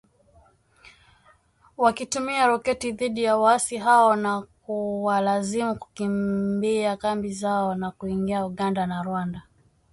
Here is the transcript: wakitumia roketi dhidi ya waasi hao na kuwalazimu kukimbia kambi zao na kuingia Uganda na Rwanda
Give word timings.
wakitumia 1.77 2.47
roketi 2.47 2.91
dhidi 2.91 3.23
ya 3.23 3.37
waasi 3.37 3.77
hao 3.77 4.15
na 4.15 4.41
kuwalazimu 4.41 5.75
kukimbia 5.75 6.97
kambi 6.97 7.33
zao 7.33 7.75
na 7.75 7.91
kuingia 7.91 8.45
Uganda 8.45 8.85
na 8.87 9.03
Rwanda 9.03 9.41